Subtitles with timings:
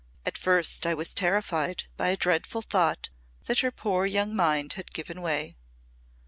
[0.25, 3.09] At first I was terrified by a dreadful thought
[3.43, 5.57] that her poor young mind had given way.